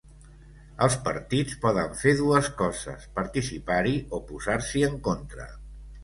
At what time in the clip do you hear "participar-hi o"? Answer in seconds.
3.19-4.21